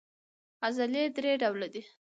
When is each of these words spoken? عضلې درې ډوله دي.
عضلې 0.65 1.03
درې 1.15 1.31
ډوله 1.41 1.67
دي. 1.73 1.83